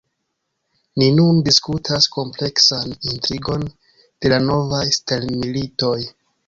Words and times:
Ni 1.01 1.09
nun 1.17 1.41
diskutas 1.49 2.09
kompleksan 2.17 2.97
intrigon 3.13 3.69
de 4.25 4.35
la 4.35 4.43
novaj 4.51 4.85
stelmilitoj 5.01 5.97